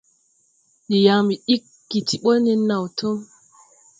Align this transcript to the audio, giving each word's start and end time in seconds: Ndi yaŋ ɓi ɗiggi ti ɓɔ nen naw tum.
Ndi 0.85 0.97
yaŋ 1.05 1.19
ɓi 1.27 1.35
ɗiggi 1.47 1.99
ti 2.07 2.15
ɓɔ 2.23 2.31
nen 2.43 2.61
naw 2.67 2.83
tum. 2.97 3.17